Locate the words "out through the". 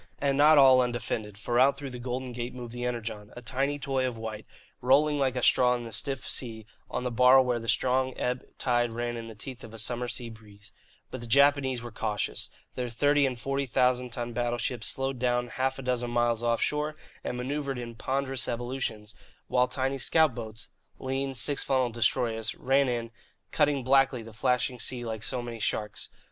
1.59-1.99